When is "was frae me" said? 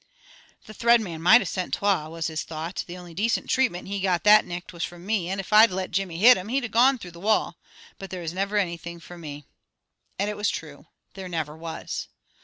4.73-5.29